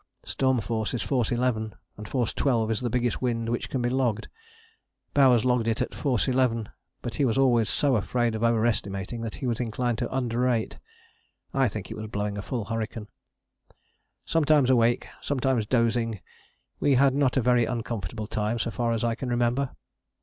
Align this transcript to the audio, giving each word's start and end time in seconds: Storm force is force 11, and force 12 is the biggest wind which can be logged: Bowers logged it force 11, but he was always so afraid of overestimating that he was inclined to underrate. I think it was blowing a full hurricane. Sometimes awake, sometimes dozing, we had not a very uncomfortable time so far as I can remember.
Storm 0.25 0.59
force 0.59 0.95
is 0.95 1.03
force 1.03 1.31
11, 1.31 1.75
and 1.95 2.07
force 2.07 2.33
12 2.33 2.71
is 2.71 2.79
the 2.79 2.89
biggest 2.89 3.21
wind 3.21 3.49
which 3.49 3.69
can 3.69 3.83
be 3.83 3.89
logged: 3.91 4.29
Bowers 5.13 5.45
logged 5.45 5.67
it 5.67 5.93
force 5.93 6.27
11, 6.27 6.69
but 7.03 7.13
he 7.13 7.23
was 7.23 7.37
always 7.37 7.69
so 7.69 7.95
afraid 7.95 8.33
of 8.33 8.43
overestimating 8.43 9.21
that 9.21 9.35
he 9.35 9.45
was 9.45 9.59
inclined 9.59 9.99
to 9.99 10.11
underrate. 10.11 10.79
I 11.53 11.67
think 11.67 11.91
it 11.91 11.95
was 11.97 12.07
blowing 12.07 12.35
a 12.35 12.41
full 12.41 12.65
hurricane. 12.65 13.09
Sometimes 14.25 14.71
awake, 14.71 15.05
sometimes 15.21 15.67
dozing, 15.67 16.19
we 16.79 16.95
had 16.95 17.13
not 17.13 17.37
a 17.37 17.41
very 17.41 17.65
uncomfortable 17.65 18.25
time 18.25 18.57
so 18.57 18.71
far 18.71 18.93
as 18.93 19.03
I 19.03 19.13
can 19.13 19.29
remember. 19.29 19.75